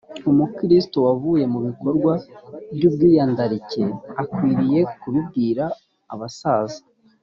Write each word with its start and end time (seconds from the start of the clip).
umukristo 0.31 0.97
waguye 1.05 1.45
mu 1.53 1.59
bikorwa 1.67 2.13
by 2.75 2.83
ubwiyandarike 2.89 3.83
akwiriye 4.21 4.79
kubibwira 4.99 5.65
abasaza 6.13 6.81